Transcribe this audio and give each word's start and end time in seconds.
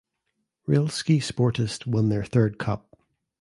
Rilski 0.67 1.19
Sportist 1.21 1.85
won 1.85 2.09
their 2.09 2.23
third 2.23 2.57
cup. 2.57 2.97